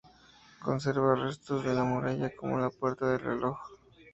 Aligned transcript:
Conserva 0.63 1.13
restos 1.13 1.63
de 1.63 1.75
la 1.75 1.83
muralla, 1.83 2.35
como 2.35 2.57
la 2.57 2.71
Puerta 2.71 3.05
del 3.05 3.19
Reloj. 3.19 3.59